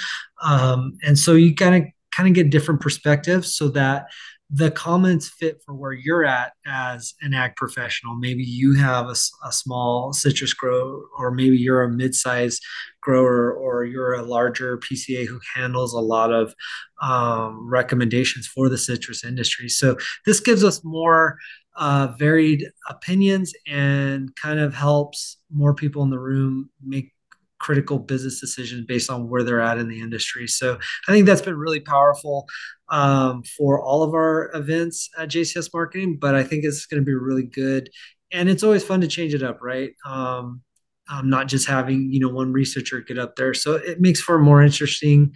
um, 0.43 0.97
and 1.03 1.17
so 1.17 1.33
you 1.33 1.55
kind 1.55 1.75
of 1.75 1.91
kind 2.15 2.27
of 2.27 2.35
get 2.35 2.49
different 2.49 2.81
perspectives 2.81 3.55
so 3.55 3.69
that 3.69 4.07
the 4.53 4.69
comments 4.69 5.29
fit 5.29 5.61
for 5.65 5.73
where 5.73 5.93
you're 5.93 6.25
at 6.25 6.51
as 6.65 7.13
an 7.21 7.33
ag 7.33 7.55
professional. 7.55 8.15
Maybe 8.15 8.43
you 8.43 8.73
have 8.73 9.07
a, 9.07 9.15
a 9.45 9.51
small 9.51 10.11
citrus 10.11 10.53
grow, 10.53 11.05
or 11.17 11.31
maybe 11.31 11.57
you're 11.57 11.83
a 11.83 11.89
mid-sized 11.89 12.61
grower, 13.01 13.53
or 13.53 13.85
you're 13.85 14.13
a 14.13 14.23
larger 14.23 14.77
PCA 14.77 15.25
who 15.25 15.39
handles 15.55 15.93
a 15.93 15.99
lot 15.99 16.33
of 16.33 16.53
um, 17.01 17.65
recommendations 17.69 18.45
for 18.45 18.67
the 18.67 18.77
citrus 18.77 19.23
industry. 19.23 19.69
So 19.69 19.97
this 20.25 20.41
gives 20.41 20.65
us 20.65 20.83
more 20.83 21.37
uh, 21.75 22.07
varied 22.17 22.65
opinions 22.89 23.53
and 23.67 24.35
kind 24.35 24.59
of 24.59 24.73
helps 24.73 25.37
more 25.51 25.73
people 25.73 26.03
in 26.03 26.09
the 26.09 26.19
room 26.19 26.69
make 26.83 27.13
critical 27.59 27.99
business 27.99 28.41
decisions 28.41 28.85
based 28.85 29.09
on 29.09 29.29
where 29.29 29.43
they're 29.43 29.61
at 29.61 29.77
in 29.77 29.87
the 29.87 30.01
industry. 30.01 30.47
So 30.47 30.77
I 31.07 31.11
think 31.11 31.25
that's 31.25 31.41
been 31.41 31.57
really 31.57 31.79
powerful 31.79 32.47
um, 32.89 33.43
for 33.43 33.81
all 33.81 34.03
of 34.03 34.13
our 34.13 34.51
events 34.53 35.09
at 35.17 35.29
JCS 35.29 35.69
Marketing, 35.73 36.17
but 36.19 36.35
I 36.35 36.43
think 36.43 36.65
it's 36.65 36.85
going 36.85 37.01
to 37.01 37.05
be 37.05 37.13
really 37.13 37.43
good. 37.43 37.89
And 38.33 38.49
it's 38.49 38.63
always 38.63 38.83
fun 38.83 39.01
to 39.01 39.07
change 39.07 39.33
it 39.33 39.43
up, 39.43 39.59
right? 39.61 39.91
Um, 40.05 40.61
um, 41.09 41.29
not 41.29 41.47
just 41.47 41.67
having 41.67 42.11
you 42.11 42.19
know 42.19 42.29
one 42.29 42.53
researcher 42.53 43.01
get 43.01 43.19
up 43.19 43.35
there, 43.35 43.53
so 43.53 43.75
it 43.75 43.99
makes 43.99 44.21
for 44.21 44.39
more 44.39 44.61
interesting 44.61 45.33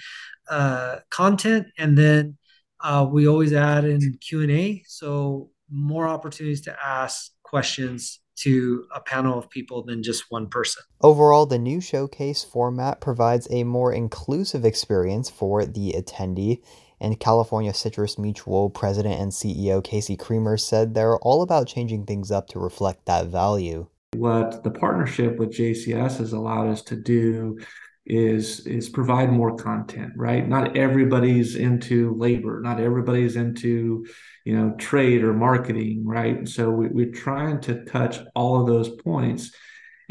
uh, 0.50 0.98
content. 1.10 1.68
And 1.77 1.98
then 1.98 2.38
uh, 2.82 3.06
we 3.10 3.27
always 3.27 3.51
add 3.51 3.84
in 3.84 4.18
Q 4.22 4.42
and 4.42 4.51
A, 4.51 4.84
so 4.88 5.50
more 5.70 6.08
opportunities 6.08 6.62
to 6.62 6.76
ask 6.86 7.32
questions 7.44 8.20
to 8.38 8.86
a 8.94 9.00
panel 9.00 9.40
of 9.40 9.50
people 9.50 9.84
than 9.84 10.04
just 10.04 10.26
one 10.30 10.48
person. 10.48 10.84
Overall, 11.02 11.46
the 11.46 11.58
new 11.58 11.80
showcase 11.80 12.44
format 12.44 13.00
provides 13.00 13.48
a 13.50 13.64
more 13.64 13.94
inclusive 13.94 14.66
experience 14.66 15.30
for 15.30 15.66
the 15.66 15.96
attendee. 15.98 16.62
And 17.00 17.20
California 17.20 17.74
Citrus 17.74 18.18
Mutual 18.18 18.70
president 18.70 19.20
and 19.20 19.32
CEO 19.32 19.84
Casey 19.84 20.16
Creamer 20.16 20.58
said 20.58 20.94
they're 20.94 21.18
all 21.20 21.42
about 21.42 21.68
changing 21.68 22.06
things 22.06 22.32
up 22.32 22.48
to 22.50 22.60
reflect 22.60 23.06
that 23.06 23.28
value. 23.28 23.88
What 24.16 24.64
the 24.64 24.72
partnership 24.72 25.38
with 25.38 25.52
JCS 25.52 26.18
has 26.18 26.32
allowed 26.32 26.70
us 26.70 26.82
to 26.84 26.96
do 26.96 27.60
is 28.06 28.68
is 28.68 28.88
provide 28.90 29.32
more 29.32 29.56
content 29.56 30.14
right? 30.16 30.48
Not 30.48 30.78
everybody's 30.78 31.56
into 31.56 32.16
labor. 32.16 32.62
Not 32.62 32.80
everybody's 32.80 33.36
into 33.36 34.06
you 34.44 34.56
know 34.56 34.76
trade 34.78 35.24
or 35.24 35.34
marketing 35.34 36.06
right? 36.06 36.48
So 36.48 36.70
we, 36.70 36.88
we're 36.88 37.12
trying 37.12 37.62
to 37.62 37.84
touch 37.86 38.20
all 38.36 38.62
of 38.62 38.68
those 38.68 38.90
points. 38.90 39.52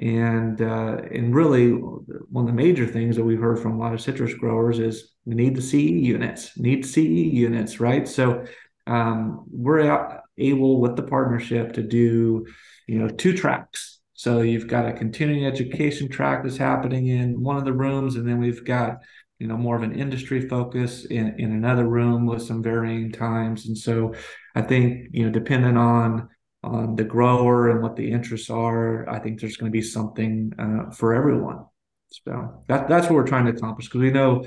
And 0.01 0.61
uh, 0.61 0.99
and 1.13 1.33
really 1.33 1.71
one 1.71 2.45
of 2.45 2.47
the 2.47 2.53
major 2.53 2.85
things 2.85 3.15
that 3.15 3.25
we've 3.25 3.41
heard 3.41 3.61
from 3.61 3.75
a 3.75 3.79
lot 3.79 3.95
of 3.95 4.01
citrus 4.01 4.35
growers 4.35 4.81
is 4.81 5.13
we 5.25 5.37
need 5.37 5.55
the 5.55 5.63
CE 5.63 5.75
units 5.75 6.59
need 6.59 6.85
CE 6.85 6.99
units 6.99 7.79
right? 7.79 8.09
So 8.09 8.45
um, 8.89 9.45
we're 9.51 10.21
able 10.37 10.81
with 10.81 10.97
the 10.97 11.05
partnership 11.05 11.75
to 11.75 11.83
do 11.83 12.45
you 12.89 12.99
know 12.99 13.09
two 13.09 13.37
tracks 13.37 14.01
so 14.14 14.42
you've 14.42 14.68
got 14.68 14.88
a 14.88 14.92
continuing 14.92 15.44
education 15.44 16.09
track 16.09 16.44
that's 16.44 16.56
happening 16.56 17.09
in 17.09 17.42
one 17.42 17.56
of 17.56 17.64
the 17.64 17.73
rooms, 17.73 18.14
and 18.14 18.26
then 18.26 18.38
we've 18.38 18.64
got 18.64 18.99
you 19.40 19.49
know 19.49 19.56
more 19.56 19.76
of 19.76 19.83
an 19.83 19.99
industry 19.99 20.49
focus 20.49 21.04
in 21.04 21.35
in 21.38 21.52
another 21.52 21.87
room 21.87 22.25
with 22.25 22.42
some 22.42 22.62
varying 22.62 23.11
times. 23.11 23.66
And 23.66 23.76
so 23.76 24.14
I 24.54 24.62
think 24.62 25.09
you 25.11 25.25
know 25.25 25.30
depending 25.30 25.76
on 25.76 26.28
on 26.62 26.97
the 26.97 27.04
grower 27.04 27.68
and 27.68 27.83
what 27.83 27.97
the 27.97 28.11
interests 28.11 28.49
are, 28.49 29.09
I 29.11 29.18
think 29.18 29.40
there's 29.40 29.56
going 29.56 29.71
to 29.71 29.76
be 29.76 29.83
something 29.83 30.52
uh, 30.59 30.90
for 30.92 31.12
everyone. 31.12 31.66
So 32.11 32.62
that 32.68 32.88
that's 32.88 33.06
what 33.06 33.16
we're 33.16 33.26
trying 33.26 33.47
to 33.47 33.52
accomplish 33.52 33.88
because 33.88 34.00
we 34.00 34.11
know 34.11 34.44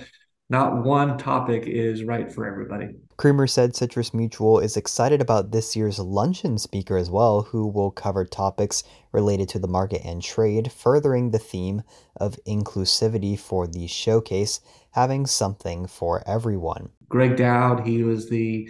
not 0.49 0.83
one 0.83 1.17
topic 1.17 1.63
is 1.67 2.05
right 2.05 2.31
for 2.31 2.45
everybody. 2.47 2.95
Creamer 3.17 3.47
said 3.47 3.75
Citrus 3.75 4.13
Mutual 4.13 4.59
is 4.59 4.77
excited 4.77 5.21
about 5.21 5.51
this 5.51 5.75
year's 5.75 5.99
luncheon 5.99 6.57
speaker 6.57 6.97
as 6.97 7.09
well, 7.09 7.41
who 7.41 7.67
will 7.67 7.91
cover 7.91 8.23
topics 8.23 8.83
related 9.17 9.49
to 9.49 9.57
the 9.57 9.67
market 9.67 10.01
and 10.05 10.21
trade, 10.21 10.71
furthering 10.71 11.31
the 11.31 11.39
theme 11.39 11.81
of 12.17 12.39
inclusivity 12.45 13.35
for 13.37 13.65
the 13.65 13.87
showcase, 13.87 14.61
having 14.91 15.25
something 15.25 15.87
for 15.87 16.23
everyone. 16.27 16.89
Gregg 17.09 17.35
Doud, 17.35 17.87
he 17.87 18.03
was 18.03 18.29
the 18.29 18.69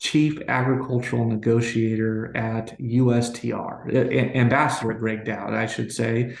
chief 0.00 0.42
agricultural 0.48 1.26
negotiator 1.26 2.36
at 2.36 2.76
USTR, 2.80 4.34
ambassador 4.34 4.94
Gregg 4.94 5.24
Doud, 5.24 5.54
I 5.54 5.66
should 5.66 5.92
say. 5.92 6.36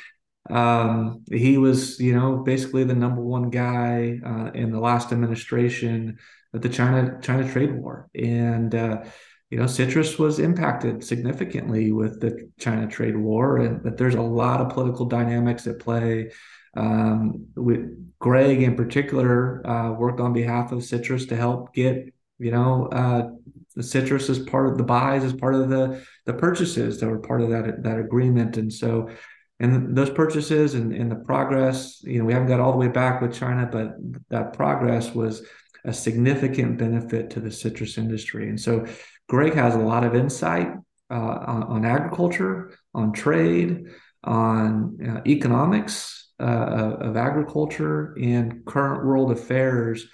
Um, 0.50 1.22
he 1.30 1.56
was, 1.56 2.00
you 2.00 2.12
know, 2.12 2.38
basically 2.38 2.82
the 2.82 2.96
number 2.96 3.22
one 3.22 3.50
guy 3.50 4.18
uh, 4.26 4.50
in 4.52 4.72
the 4.72 4.80
last 4.80 5.12
administration 5.12 6.18
of 6.52 6.60
the 6.60 6.68
China 6.68 7.18
China 7.22 7.48
trade 7.50 7.72
war, 7.72 8.08
and 8.14 8.74
uh, 8.74 9.04
you 9.50 9.58
know, 9.58 9.66
citrus 9.66 10.18
was 10.18 10.38
impacted 10.38 11.04
significantly 11.04 11.92
with 11.92 12.20
the 12.20 12.50
China 12.58 12.86
trade 12.86 13.16
war, 13.16 13.58
and 13.58 13.82
that 13.84 13.96
there's 13.96 14.14
a 14.14 14.22
lot 14.22 14.60
of 14.60 14.70
political 14.70 15.06
dynamics 15.06 15.66
at 15.66 15.78
play. 15.78 16.30
Um, 16.76 17.46
with 17.54 18.18
Gregg 18.18 18.62
in 18.62 18.74
particular, 18.74 19.64
uh, 19.64 19.92
worked 19.92 20.20
on 20.20 20.32
behalf 20.32 20.72
of 20.72 20.82
citrus 20.82 21.26
to 21.26 21.36
help 21.36 21.72
get, 21.72 22.12
you 22.38 22.50
know, 22.50 22.86
uh, 22.86 23.28
the 23.76 23.82
citrus 23.82 24.28
as 24.28 24.38
part 24.40 24.68
of 24.68 24.78
the 24.78 24.84
buys, 24.84 25.24
as 25.24 25.32
part 25.32 25.54
of 25.54 25.68
the 25.68 26.04
the 26.26 26.34
purchases 26.34 26.98
that 27.00 27.08
were 27.08 27.18
part 27.18 27.40
of 27.40 27.50
that 27.50 27.82
that 27.82 27.98
agreement, 27.98 28.56
and 28.56 28.72
so 28.72 29.08
and 29.60 29.96
those 29.96 30.10
purchases 30.10 30.74
and, 30.74 30.92
and 30.92 31.10
the 31.10 31.16
progress, 31.16 32.02
you 32.02 32.18
know, 32.18 32.24
we 32.24 32.32
haven't 32.32 32.48
got 32.48 32.60
all 32.60 32.72
the 32.72 32.78
way 32.78 32.88
back 32.88 33.20
with 33.20 33.32
China, 33.32 33.68
but 33.70 33.94
that 34.28 34.52
progress 34.52 35.14
was 35.14 35.46
a 35.84 35.92
significant 35.92 36.76
benefit 36.78 37.30
to 37.30 37.40
the 37.40 37.50
citrus 37.50 37.98
industry. 37.98 38.48
And 38.48 38.60
so 38.60 38.86
Gregg 39.28 39.54
has 39.54 39.74
a 39.74 39.78
lot 39.78 40.04
of 40.04 40.14
insight 40.14 40.68
uh, 41.10 41.14
on, 41.14 41.62
on, 41.64 41.84
agriculture, 41.84 42.78
on 42.94 43.12
trade, 43.12 43.86
on 44.22 44.98
uh, 45.06 45.20
economics 45.26 46.32
uh, 46.40 46.96
of 47.00 47.16
agriculture 47.16 48.16
and 48.20 48.64
current 48.64 49.04
world 49.04 49.30
affairs 49.30 50.06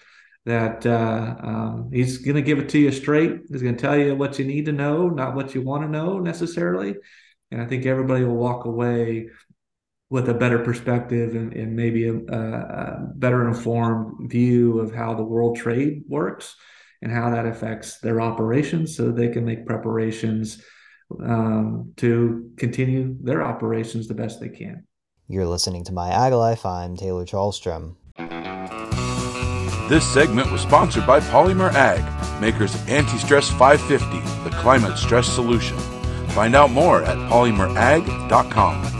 that 0.46 0.86
uh, 0.86 1.36
um, 1.42 1.90
he's 1.92 2.18
going 2.18 2.36
to 2.36 2.42
give 2.42 2.58
it 2.58 2.68
to 2.70 2.78
you 2.78 2.90
straight. 2.90 3.40
He's 3.50 3.62
going 3.62 3.76
to 3.76 3.80
tell 3.80 3.96
you 3.96 4.14
what 4.14 4.38
you 4.38 4.44
need 4.44 4.66
to 4.66 4.72
know, 4.72 5.08
not 5.08 5.34
what 5.34 5.54
you 5.54 5.62
want 5.62 5.84
to 5.84 5.88
know 5.88 6.18
necessarily. 6.18 6.96
And 7.50 7.60
I 7.60 7.66
think 7.66 7.84
everybody 7.84 8.24
will 8.24 8.36
walk 8.36 8.64
away 8.64 9.28
with 10.08 10.28
a 10.28 10.34
better 10.34 10.58
perspective 10.58 11.36
and, 11.36 11.52
and 11.52 11.76
maybe 11.76 12.08
a, 12.08 12.16
a, 12.16 13.12
better 13.14 13.46
informed 13.46 14.30
view 14.30 14.80
of 14.80 14.92
how 14.92 15.14
the 15.14 15.22
world 15.22 15.56
trade 15.56 16.02
works 16.08 16.56
and 17.02 17.12
how 17.12 17.30
that 17.30 17.46
affects 17.46 17.98
their 17.98 18.20
operations 18.20 18.96
so 18.96 19.10
they 19.10 19.28
can 19.28 19.44
make 19.44 19.66
preparations 19.66 20.62
um, 21.24 21.92
to 21.96 22.50
continue 22.56 23.16
their 23.22 23.42
operations 23.42 24.06
the 24.06 24.14
best 24.14 24.40
they 24.40 24.48
can. 24.48 24.86
You're 25.28 25.46
listening 25.46 25.84
to 25.84 25.92
My 25.92 26.10
Ag 26.10 26.32
Life. 26.32 26.66
I'm 26.66 26.96
Taylor 26.96 27.24
Chalstrom. 27.24 27.96
This 29.88 30.06
segment 30.12 30.52
was 30.52 30.60
sponsored 30.60 31.06
by 31.06 31.20
Polymer 31.20 31.72
Ag, 31.72 32.40
makers 32.40 32.74
of 32.74 32.88
Anti 32.88 33.16
Stress 33.18 33.48
550, 33.50 34.48
the 34.48 34.54
climate 34.56 34.96
stress 34.96 35.26
solution. 35.26 35.76
Find 36.28 36.54
out 36.54 36.70
more 36.70 37.02
at 37.02 37.16
polymerag.com. 37.30 38.99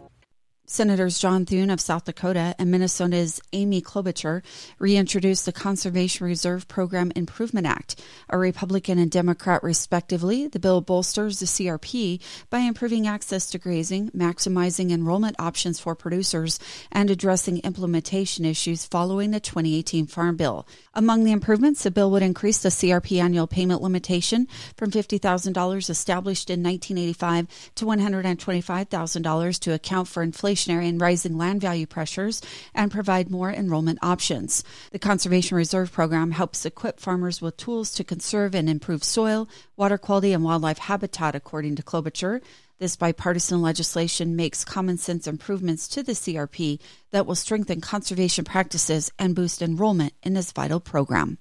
Senators 0.71 1.19
John 1.19 1.45
Thune 1.45 1.69
of 1.69 1.81
South 1.81 2.05
Dakota 2.05 2.55
and 2.57 2.71
Minnesota's 2.71 3.41
Amy 3.51 3.81
Klobuchar 3.81 4.41
reintroduced 4.79 5.45
the 5.45 5.51
Conservation 5.51 6.25
Reserve 6.25 6.65
Program 6.69 7.11
Improvement 7.13 7.67
Act, 7.67 8.01
a 8.29 8.37
Republican 8.37 8.97
and 8.97 9.11
Democrat 9.11 9.61
respectively. 9.63 10.47
The 10.47 10.59
bill 10.59 10.79
bolsters 10.79 11.41
the 11.41 11.45
CRP 11.45 12.21
by 12.49 12.59
improving 12.59 13.05
access 13.05 13.49
to 13.49 13.57
grazing, 13.57 14.11
maximizing 14.11 14.91
enrollment 14.91 15.35
options 15.39 15.77
for 15.77 15.93
producers, 15.93 16.57
and 16.89 17.09
addressing 17.09 17.57
implementation 17.65 18.45
issues 18.45 18.85
following 18.85 19.31
the 19.31 19.41
2018 19.41 20.07
Farm 20.07 20.37
Bill. 20.37 20.65
Among 20.93 21.25
the 21.25 21.33
improvements, 21.33 21.83
the 21.83 21.91
bill 21.91 22.11
would 22.11 22.23
increase 22.23 22.59
the 22.59 22.69
CRP 22.69 23.21
annual 23.21 23.45
payment 23.45 23.81
limitation 23.81 24.47
from 24.77 24.89
$50,000 24.89 25.89
established 25.89 26.49
in 26.49 26.63
1985 26.63 27.73
to 27.75 27.85
$125,000 27.85 29.59
to 29.59 29.73
account 29.73 30.07
for 30.07 30.23
inflation 30.23 30.60
inflationary 30.61 30.87
and 30.89 31.01
rising 31.01 31.37
land 31.37 31.61
value 31.61 31.85
pressures 31.85 32.41
and 32.73 32.91
provide 32.91 33.29
more 33.29 33.51
enrollment 33.51 33.99
options. 34.01 34.63
The 34.91 34.99
Conservation 34.99 35.57
Reserve 35.57 35.91
Program 35.91 36.31
helps 36.31 36.65
equip 36.65 36.99
farmers 36.99 37.41
with 37.41 37.57
tools 37.57 37.91
to 37.93 38.03
conserve 38.03 38.55
and 38.55 38.69
improve 38.69 39.03
soil, 39.03 39.47
water 39.75 39.97
quality, 39.97 40.33
and 40.33 40.43
wildlife 40.43 40.79
habitat, 40.79 41.35
according 41.35 41.75
to 41.75 41.83
Klobuchar. 41.83 42.41
This 42.79 42.95
bipartisan 42.95 43.61
legislation 43.61 44.35
makes 44.35 44.65
common 44.65 44.97
sense 44.97 45.27
improvements 45.27 45.87
to 45.89 46.01
the 46.01 46.13
CRP 46.13 46.79
that 47.11 47.27
will 47.27 47.35
strengthen 47.35 47.79
conservation 47.79 48.43
practices 48.43 49.11
and 49.19 49.35
boost 49.35 49.61
enrollment 49.61 50.13
in 50.23 50.33
this 50.33 50.51
vital 50.51 50.79
program. 50.79 51.37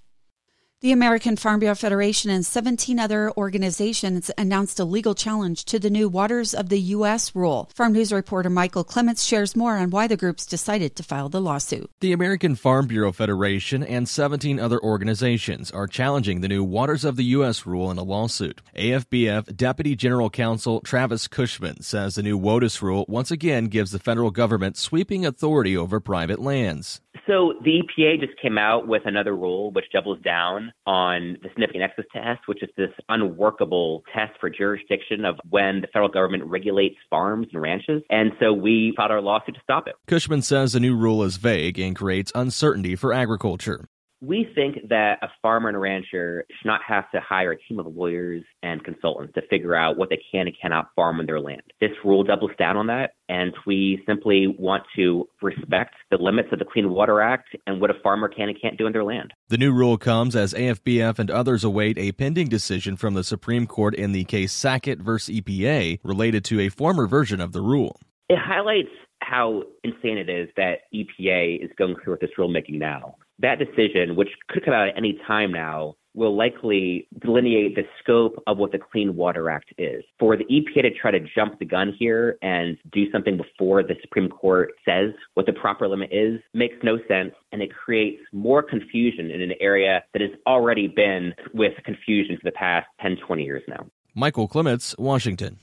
The 0.82 0.92
American 0.92 1.36
Farm 1.36 1.60
Bureau 1.60 1.74
Federation 1.74 2.30
and 2.30 2.46
17 2.46 2.98
other 2.98 3.30
organizations 3.36 4.30
announced 4.38 4.80
a 4.80 4.84
legal 4.86 5.14
challenge 5.14 5.66
to 5.66 5.78
the 5.78 5.90
new 5.90 6.08
Waters 6.08 6.54
of 6.54 6.70
the 6.70 6.80
U.S. 6.96 7.36
rule. 7.36 7.68
Farm 7.74 7.92
News 7.92 8.10
reporter 8.10 8.48
Michael 8.48 8.82
Clements 8.82 9.22
shares 9.22 9.54
more 9.54 9.76
on 9.76 9.90
why 9.90 10.06
the 10.06 10.16
groups 10.16 10.46
decided 10.46 10.96
to 10.96 11.02
file 11.02 11.28
the 11.28 11.38
lawsuit. 11.38 11.90
The 12.00 12.12
American 12.12 12.54
Farm 12.54 12.86
Bureau 12.86 13.12
Federation 13.12 13.82
and 13.82 14.08
17 14.08 14.58
other 14.58 14.80
organizations 14.80 15.70
are 15.70 15.86
challenging 15.86 16.40
the 16.40 16.48
new 16.48 16.64
Waters 16.64 17.04
of 17.04 17.16
the 17.16 17.24
U.S. 17.24 17.66
rule 17.66 17.90
in 17.90 17.98
a 17.98 18.02
lawsuit. 18.02 18.62
AFBF 18.74 19.54
Deputy 19.54 19.94
General 19.94 20.30
Counsel 20.30 20.80
Travis 20.80 21.28
Cushman 21.28 21.82
says 21.82 22.14
the 22.14 22.22
new 22.22 22.38
WOTUS 22.38 22.80
rule 22.80 23.04
once 23.06 23.30
again 23.30 23.66
gives 23.66 23.90
the 23.90 23.98
federal 23.98 24.30
government 24.30 24.78
sweeping 24.78 25.26
authority 25.26 25.76
over 25.76 26.00
private 26.00 26.40
lands. 26.40 27.02
So 27.26 27.54
the 27.64 27.82
EPA 27.82 28.20
just 28.20 28.40
came 28.40 28.58
out 28.58 28.86
with 28.86 29.02
another 29.04 29.34
rule 29.36 29.70
which 29.72 29.86
doubles 29.92 30.18
down 30.20 30.72
on 30.86 31.36
the 31.42 31.48
significant 31.50 31.82
nexus 31.82 32.06
test, 32.12 32.40
which 32.46 32.62
is 32.62 32.70
this 32.76 32.90
unworkable 33.08 34.02
test 34.14 34.32
for 34.40 34.50
jurisdiction 34.50 35.24
of 35.24 35.36
when 35.48 35.80
the 35.80 35.86
federal 35.88 36.08
government 36.08 36.44
regulates 36.44 36.96
farms 37.08 37.48
and 37.52 37.62
ranches. 37.62 38.02
And 38.10 38.32
so 38.40 38.52
we 38.52 38.92
filed 38.96 39.10
our 39.10 39.20
lawsuit 39.20 39.54
to 39.54 39.60
stop 39.62 39.86
it. 39.86 39.94
Cushman 40.06 40.42
says 40.42 40.72
the 40.72 40.80
new 40.80 40.96
rule 40.96 41.22
is 41.22 41.36
vague 41.36 41.78
and 41.78 41.94
creates 41.94 42.32
uncertainty 42.34 42.96
for 42.96 43.12
agriculture. 43.12 43.86
We 44.22 44.46
think 44.54 44.88
that 44.90 45.18
a 45.22 45.28
farmer 45.40 45.68
and 45.68 45.76
a 45.76 45.80
rancher 45.80 46.44
should 46.50 46.66
not 46.66 46.82
have 46.86 47.10
to 47.12 47.20
hire 47.20 47.52
a 47.52 47.58
team 47.58 47.78
of 47.78 47.86
lawyers 47.86 48.44
and 48.62 48.84
consultants 48.84 49.32
to 49.34 49.42
figure 49.48 49.74
out 49.74 49.96
what 49.96 50.10
they 50.10 50.20
can 50.30 50.46
and 50.46 50.54
cannot 50.60 50.90
farm 50.94 51.20
on 51.20 51.26
their 51.26 51.40
land. 51.40 51.62
This 51.80 51.92
rule 52.04 52.22
doubles 52.22 52.50
down 52.58 52.76
on 52.76 52.86
that, 52.88 53.14
and 53.30 53.54
we 53.66 54.02
simply 54.06 54.46
want 54.46 54.82
to 54.96 55.26
respect 55.40 55.94
the 56.10 56.18
limits 56.18 56.50
of 56.52 56.58
the 56.58 56.66
Clean 56.66 56.90
Water 56.90 57.22
Act 57.22 57.56
and 57.66 57.80
what 57.80 57.90
a 57.90 57.94
farmer 58.02 58.28
can 58.28 58.50
and 58.50 58.60
can't 58.60 58.76
do 58.76 58.84
on 58.84 58.92
their 58.92 59.04
land. 59.04 59.32
The 59.48 59.56
new 59.56 59.72
rule 59.72 59.96
comes 59.96 60.36
as 60.36 60.52
AFBF 60.52 61.18
and 61.18 61.30
others 61.30 61.64
await 61.64 61.96
a 61.96 62.12
pending 62.12 62.48
decision 62.48 62.96
from 62.96 63.14
the 63.14 63.24
Supreme 63.24 63.66
Court 63.66 63.94
in 63.94 64.12
the 64.12 64.24
case 64.24 64.52
Sackett 64.52 64.98
v. 64.98 65.40
EPA 65.40 66.00
related 66.04 66.44
to 66.44 66.60
a 66.60 66.68
former 66.68 67.06
version 67.06 67.40
of 67.40 67.52
the 67.52 67.62
rule. 67.62 67.98
It 68.28 68.38
highlights 68.38 68.90
how 69.22 69.62
insane 69.82 70.18
it 70.18 70.28
is 70.28 70.50
that 70.56 70.80
EPA 70.94 71.64
is 71.64 71.70
going 71.78 71.96
through 72.02 72.14
with 72.14 72.20
this 72.20 72.30
rulemaking 72.38 72.78
now 72.78 73.16
that 73.40 73.58
decision, 73.58 74.16
which 74.16 74.28
could 74.48 74.64
come 74.64 74.74
out 74.74 74.88
at 74.88 74.96
any 74.96 75.18
time 75.26 75.52
now, 75.52 75.96
will 76.14 76.36
likely 76.36 77.06
delineate 77.20 77.76
the 77.76 77.84
scope 78.02 78.42
of 78.46 78.58
what 78.58 78.72
the 78.72 78.78
Clean 78.78 79.14
Water 79.14 79.48
Act 79.48 79.72
is. 79.78 80.02
For 80.18 80.36
the 80.36 80.44
EPA 80.44 80.82
to 80.82 80.90
try 80.90 81.10
to 81.12 81.20
jump 81.34 81.58
the 81.58 81.64
gun 81.64 81.94
here 81.98 82.36
and 82.42 82.76
do 82.92 83.10
something 83.12 83.36
before 83.36 83.82
the 83.82 83.94
Supreme 84.02 84.28
Court 84.28 84.72
says 84.84 85.12
what 85.34 85.46
the 85.46 85.52
proper 85.52 85.86
limit 85.86 86.10
is 86.12 86.40
makes 86.52 86.76
no 86.82 86.98
sense, 87.06 87.32
and 87.52 87.62
it 87.62 87.70
creates 87.72 88.22
more 88.32 88.62
confusion 88.62 89.30
in 89.30 89.40
an 89.40 89.52
area 89.60 90.02
that 90.12 90.20
has 90.20 90.32
already 90.46 90.88
been 90.88 91.32
with 91.54 91.72
confusion 91.84 92.36
for 92.36 92.44
the 92.44 92.52
past 92.52 92.86
10, 93.00 93.18
20 93.24 93.44
years 93.44 93.62
now. 93.68 93.86
Michael 94.14 94.48
Clements, 94.48 94.96
Washington. 94.98 95.58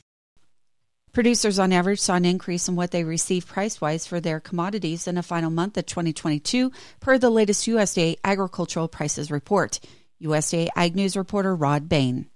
Producers 1.17 1.57
on 1.57 1.73
average 1.73 1.99
saw 1.99 2.13
an 2.13 2.25
increase 2.25 2.67
in 2.67 2.75
what 2.75 2.91
they 2.91 3.03
receive 3.03 3.47
price 3.47 3.81
wise 3.81 4.05
for 4.05 4.19
their 4.19 4.39
commodities 4.39 5.07
in 5.07 5.15
the 5.15 5.23
final 5.23 5.49
month 5.49 5.75
of 5.75 5.87
2022, 5.87 6.71
per 6.99 7.17
the 7.17 7.31
latest 7.31 7.65
USDA 7.65 8.17
Agricultural 8.23 8.87
Prices 8.87 9.31
Report. 9.31 9.79
USDA 10.21 10.67
Ag 10.75 10.95
News 10.95 11.17
reporter 11.17 11.55
Rod 11.55 11.89
Bain. 11.89 12.27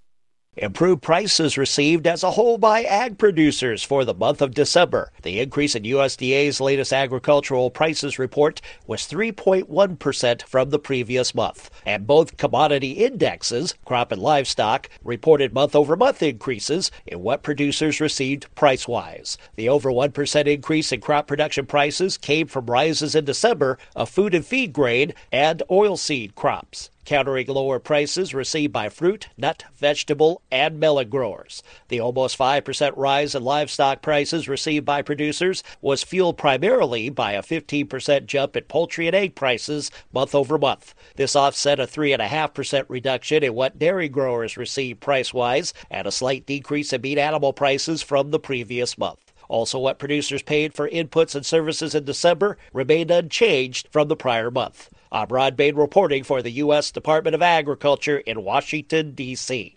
Improved 0.58 1.00
prices 1.00 1.56
received 1.56 2.06
as 2.06 2.22
a 2.22 2.32
whole 2.32 2.58
by 2.58 2.82
ag 2.82 3.16
producers 3.16 3.82
for 3.82 4.04
the 4.04 4.12
month 4.12 4.42
of 4.42 4.52
December. 4.52 5.10
The 5.22 5.40
increase 5.40 5.74
in 5.74 5.84
USDA's 5.84 6.60
latest 6.60 6.92
agricultural 6.92 7.70
prices 7.70 8.18
report 8.18 8.60
was 8.86 9.08
3.1% 9.08 10.42
from 10.42 10.68
the 10.68 10.78
previous 10.78 11.34
month. 11.34 11.70
And 11.86 12.06
both 12.06 12.36
commodity 12.36 12.92
indexes, 13.02 13.74
crop 13.86 14.12
and 14.12 14.20
livestock, 14.20 14.90
reported 15.02 15.54
month 15.54 15.74
over 15.74 15.96
month 15.96 16.22
increases 16.22 16.90
in 17.06 17.22
what 17.22 17.42
producers 17.42 17.98
received 17.98 18.54
price 18.54 18.86
wise. 18.86 19.38
The 19.54 19.70
over 19.70 19.90
1% 19.90 20.46
increase 20.46 20.92
in 20.92 21.00
crop 21.00 21.28
production 21.28 21.64
prices 21.64 22.18
came 22.18 22.46
from 22.46 22.66
rises 22.66 23.14
in 23.14 23.24
December 23.24 23.78
of 23.96 24.10
food 24.10 24.34
and 24.34 24.44
feed 24.44 24.74
grain 24.74 25.14
and 25.32 25.62
oilseed 25.70 26.34
crops 26.34 26.90
countering 27.04 27.46
lower 27.46 27.78
prices 27.78 28.34
received 28.34 28.72
by 28.72 28.88
fruit, 28.88 29.28
nut, 29.36 29.64
vegetable, 29.76 30.42
and 30.50 30.78
melon 30.78 31.08
growers. 31.08 31.62
The 31.88 32.00
almost 32.00 32.38
5% 32.38 32.92
rise 32.96 33.34
in 33.34 33.42
livestock 33.44 34.02
prices 34.02 34.48
received 34.48 34.84
by 34.84 35.02
producers 35.02 35.62
was 35.80 36.02
fueled 36.02 36.38
primarily 36.38 37.08
by 37.08 37.32
a 37.32 37.42
15% 37.42 38.26
jump 38.26 38.56
in 38.56 38.64
poultry 38.64 39.06
and 39.06 39.16
egg 39.16 39.34
prices 39.34 39.90
month 40.12 40.34
over 40.34 40.58
month. 40.58 40.94
This 41.16 41.36
offset 41.36 41.80
a 41.80 41.86
3.5% 41.86 42.84
reduction 42.88 43.42
in 43.42 43.54
what 43.54 43.78
dairy 43.78 44.08
growers 44.08 44.56
received 44.56 45.00
price 45.00 45.34
wise 45.34 45.74
and 45.90 46.06
a 46.06 46.12
slight 46.12 46.46
decrease 46.46 46.92
in 46.92 47.00
meat 47.00 47.18
animal 47.18 47.52
prices 47.52 48.02
from 48.02 48.30
the 48.30 48.38
previous 48.40 48.96
month. 48.96 49.32
Also, 49.48 49.78
what 49.78 49.98
producers 49.98 50.42
paid 50.42 50.72
for 50.72 50.88
inputs 50.88 51.34
and 51.34 51.44
services 51.44 51.94
in 51.94 52.04
December 52.04 52.56
remained 52.72 53.10
unchanged 53.10 53.86
from 53.90 54.08
the 54.08 54.16
prior 54.16 54.50
month. 54.50 54.88
I'm 55.14 55.28
Rod 55.28 55.58
Bain 55.58 55.76
reporting 55.76 56.24
for 56.24 56.40
the 56.40 56.52
U.S. 56.52 56.90
Department 56.90 57.34
of 57.34 57.42
Agriculture 57.42 58.16
in 58.16 58.44
Washington, 58.44 59.12
D.C. 59.12 59.76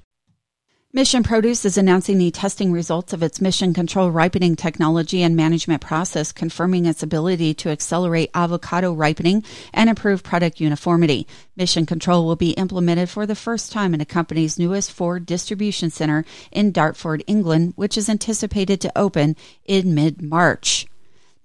Mission 0.93 1.23
Produce 1.23 1.65
is 1.65 1.77
announcing 1.77 2.17
the 2.17 2.31
testing 2.31 2.71
results 2.71 3.11
of 3.11 3.21
its 3.21 3.41
mission 3.41 3.73
control 3.73 4.11
ripening 4.11 4.55
technology 4.55 5.21
and 5.21 5.35
management 5.35 5.81
process, 5.81 6.31
confirming 6.31 6.85
its 6.85 7.03
ability 7.03 7.53
to 7.53 7.69
accelerate 7.69 8.31
avocado 8.33 8.93
ripening 8.93 9.43
and 9.73 9.89
improve 9.89 10.23
product 10.23 10.61
uniformity. 10.61 11.27
Mission 11.57 11.85
control 11.85 12.25
will 12.25 12.37
be 12.37 12.51
implemented 12.51 13.09
for 13.09 13.25
the 13.25 13.35
first 13.35 13.73
time 13.73 13.93
in 13.93 13.99
the 13.99 14.05
company's 14.05 14.57
newest 14.57 14.89
Ford 14.89 15.25
distribution 15.25 15.89
center 15.89 16.23
in 16.49 16.71
Dartford, 16.71 17.25
England, 17.27 17.73
which 17.75 17.97
is 17.97 18.07
anticipated 18.07 18.79
to 18.79 18.97
open 18.97 19.35
in 19.65 19.93
mid 19.93 20.21
March. 20.21 20.87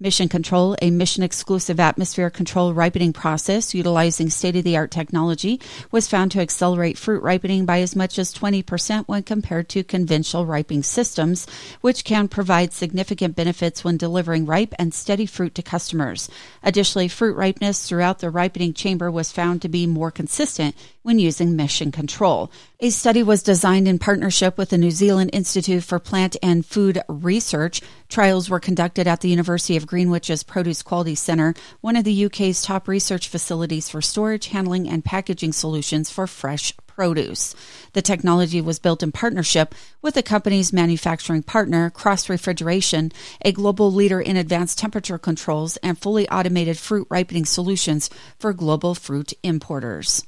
Mission 0.01 0.27
Control, 0.27 0.75
a 0.81 0.89
mission 0.89 1.21
exclusive 1.21 1.79
atmosphere 1.79 2.31
control 2.31 2.73
ripening 2.73 3.13
process 3.13 3.75
utilizing 3.75 4.31
state 4.31 4.55
of 4.55 4.63
the 4.63 4.75
art 4.75 4.89
technology, 4.89 5.61
was 5.91 6.07
found 6.07 6.31
to 6.31 6.39
accelerate 6.39 6.97
fruit 6.97 7.21
ripening 7.21 7.65
by 7.65 7.81
as 7.81 7.95
much 7.95 8.17
as 8.17 8.33
20% 8.33 9.07
when 9.07 9.21
compared 9.21 9.69
to 9.69 9.83
conventional 9.83 10.47
ripening 10.47 10.81
systems, 10.81 11.45
which 11.81 12.03
can 12.03 12.27
provide 12.27 12.73
significant 12.73 13.35
benefits 13.35 13.83
when 13.83 13.95
delivering 13.95 14.47
ripe 14.47 14.73
and 14.79 14.91
steady 14.91 15.27
fruit 15.27 15.53
to 15.53 15.61
customers. 15.61 16.31
Additionally, 16.63 17.07
fruit 17.07 17.35
ripeness 17.35 17.87
throughout 17.87 18.19
the 18.19 18.31
ripening 18.31 18.73
chamber 18.73 19.11
was 19.11 19.31
found 19.31 19.61
to 19.61 19.69
be 19.69 19.85
more 19.85 20.09
consistent 20.09 20.75
when 21.03 21.19
using 21.19 21.55
mission 21.55 21.91
control. 21.91 22.51
A 22.79 22.89
study 22.89 23.21
was 23.21 23.43
designed 23.43 23.87
in 23.87 23.99
partnership 23.99 24.57
with 24.57 24.69
the 24.69 24.77
New 24.77 24.91
Zealand 24.91 25.29
Institute 25.33 25.83
for 25.83 25.99
Plant 25.99 26.37
and 26.41 26.65
Food 26.65 27.01
Research. 27.07 27.81
Trials 28.11 28.49
were 28.49 28.59
conducted 28.59 29.07
at 29.07 29.21
the 29.21 29.29
University 29.29 29.77
of 29.77 29.87
Greenwich's 29.87 30.43
Produce 30.43 30.83
Quality 30.83 31.15
Center, 31.15 31.53
one 31.79 31.95
of 31.95 32.03
the 32.03 32.25
UK's 32.25 32.61
top 32.61 32.89
research 32.89 33.29
facilities 33.29 33.87
for 33.87 34.01
storage, 34.01 34.47
handling, 34.47 34.89
and 34.89 35.05
packaging 35.05 35.53
solutions 35.53 36.09
for 36.09 36.27
fresh 36.27 36.73
produce. 36.87 37.55
The 37.93 38.01
technology 38.01 38.59
was 38.59 38.79
built 38.79 39.01
in 39.01 39.13
partnership 39.13 39.73
with 40.01 40.15
the 40.15 40.23
company's 40.23 40.73
manufacturing 40.73 41.41
partner, 41.41 41.89
Cross 41.89 42.27
Refrigeration, 42.27 43.13
a 43.45 43.53
global 43.53 43.89
leader 43.93 44.19
in 44.19 44.35
advanced 44.35 44.77
temperature 44.77 45.17
controls 45.17 45.77
and 45.77 45.97
fully 45.97 46.27
automated 46.27 46.77
fruit 46.77 47.07
ripening 47.09 47.45
solutions 47.45 48.09
for 48.37 48.51
global 48.51 48.93
fruit 48.93 49.31
importers. 49.41 50.27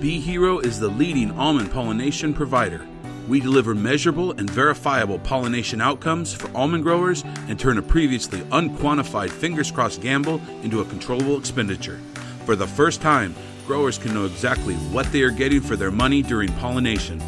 Bee 0.00 0.20
Hero 0.20 0.60
is 0.60 0.78
the 0.78 0.88
leading 0.88 1.32
almond 1.32 1.72
pollination 1.72 2.32
provider. 2.32 2.86
We 3.28 3.40
deliver 3.40 3.74
measurable 3.74 4.32
and 4.32 4.50
verifiable 4.50 5.18
pollination 5.20 5.80
outcomes 5.80 6.32
for 6.32 6.54
almond 6.56 6.82
growers 6.82 7.22
and 7.48 7.58
turn 7.58 7.78
a 7.78 7.82
previously 7.82 8.40
unquantified 8.50 9.30
fingers 9.30 9.70
crossed 9.70 10.02
gamble 10.02 10.40
into 10.62 10.80
a 10.80 10.84
controllable 10.84 11.38
expenditure. 11.38 12.00
For 12.44 12.56
the 12.56 12.66
first 12.66 13.00
time, 13.00 13.34
growers 13.66 13.98
can 13.98 14.14
know 14.14 14.24
exactly 14.24 14.74
what 14.74 15.10
they 15.12 15.22
are 15.22 15.30
getting 15.30 15.60
for 15.60 15.76
their 15.76 15.92
money 15.92 16.22
during 16.22 16.52
pollination. 16.54 17.22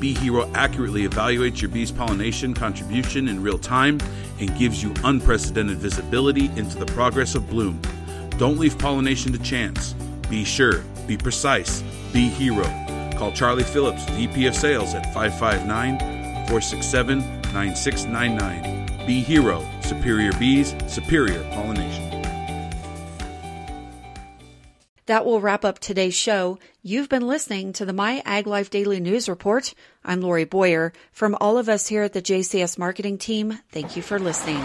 Bee 0.00 0.14
Hero 0.14 0.50
accurately 0.54 1.06
evaluates 1.06 1.62
your 1.62 1.70
bee's 1.70 1.92
pollination 1.92 2.52
contribution 2.52 3.28
in 3.28 3.42
real 3.42 3.58
time 3.58 3.98
and 4.40 4.56
gives 4.58 4.82
you 4.82 4.92
unprecedented 5.04 5.78
visibility 5.78 6.46
into 6.56 6.76
the 6.78 6.86
progress 6.86 7.34
of 7.34 7.48
bloom. 7.48 7.80
Don't 8.38 8.58
leave 8.58 8.76
pollination 8.78 9.32
to 9.32 9.38
chance. 9.38 9.94
Be 10.28 10.44
sure, 10.44 10.82
be 11.06 11.16
precise, 11.16 11.82
be 12.12 12.28
hero. 12.28 12.83
Call 13.16 13.32
Charlie 13.32 13.64
Phillips, 13.64 14.04
VP 14.10 14.46
of 14.46 14.54
Sales 14.54 14.94
at 14.94 15.12
559 15.14 15.98
467 15.98 17.18
9699. 17.52 19.06
Be 19.06 19.20
Hero, 19.20 19.64
Superior 19.82 20.32
Bees, 20.32 20.74
Superior 20.86 21.42
Pollination. 21.52 22.14
That 25.06 25.26
will 25.26 25.40
wrap 25.40 25.66
up 25.66 25.78
today's 25.78 26.14
show. 26.14 26.58
You've 26.82 27.10
been 27.10 27.26
listening 27.26 27.74
to 27.74 27.84
the 27.84 27.92
My 27.92 28.22
Ag 28.24 28.46
Life 28.46 28.70
Daily 28.70 29.00
News 29.00 29.28
Report. 29.28 29.74
I'm 30.02 30.22
Lori 30.22 30.44
Boyer. 30.44 30.94
From 31.12 31.36
all 31.40 31.58
of 31.58 31.68
us 31.68 31.86
here 31.86 32.02
at 32.02 32.14
the 32.14 32.22
JCS 32.22 32.78
Marketing 32.78 33.18
Team, 33.18 33.58
thank 33.70 33.96
you 33.96 34.02
for 34.02 34.18
listening. 34.18 34.62